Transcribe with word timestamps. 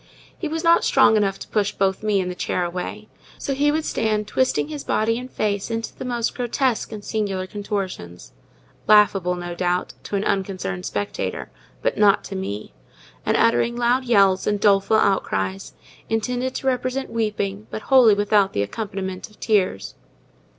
He 0.35 0.47
was 0.47 0.63
not 0.63 0.83
strong 0.83 1.15
enough 1.15 1.37
to 1.37 1.47
push 1.49 1.73
both 1.73 2.01
me 2.01 2.19
and 2.19 2.31
the 2.31 2.33
chair 2.33 2.63
away, 2.65 3.07
so 3.37 3.53
he 3.53 3.71
would 3.71 3.85
stand 3.85 4.27
twisting 4.27 4.67
his 4.67 4.83
body 4.83 5.19
and 5.19 5.29
face 5.29 5.69
into 5.69 5.95
the 5.95 6.03
most 6.05 6.33
grotesque 6.33 6.91
and 6.91 7.05
singular 7.05 7.45
contortions—laughable, 7.45 9.35
no 9.35 9.53
doubt, 9.53 9.93
to 10.05 10.15
an 10.15 10.23
unconcerned 10.23 10.87
spectator, 10.87 11.51
but 11.83 11.99
not 11.99 12.23
to 12.23 12.35
me—and 12.35 13.37
uttering 13.37 13.75
loud 13.75 14.05
yells 14.05 14.47
and 14.47 14.59
doleful 14.59 14.97
outcries, 14.97 15.75
intended 16.09 16.55
to 16.55 16.65
represent 16.65 17.11
weeping 17.11 17.67
but 17.69 17.83
wholly 17.83 18.15
without 18.15 18.53
the 18.53 18.63
accompaniment 18.63 19.29
of 19.29 19.39
tears. 19.39 19.93